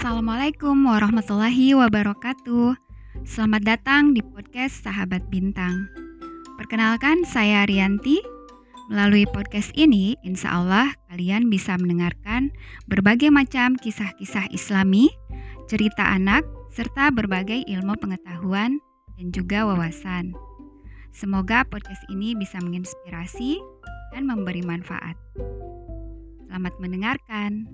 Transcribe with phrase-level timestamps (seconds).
[0.00, 2.72] Assalamualaikum warahmatullahi wabarakatuh.
[3.28, 5.92] Selamat datang di podcast Sahabat Bintang.
[6.56, 8.16] Perkenalkan, saya Rianti.
[8.88, 12.48] Melalui podcast ini, insya Allah kalian bisa mendengarkan
[12.88, 15.12] berbagai macam kisah-kisah Islami,
[15.68, 18.80] cerita anak, serta berbagai ilmu pengetahuan
[19.20, 20.32] dan juga wawasan.
[21.12, 23.60] Semoga podcast ini bisa menginspirasi
[24.16, 25.20] dan memberi manfaat.
[26.48, 27.68] Selamat mendengarkan.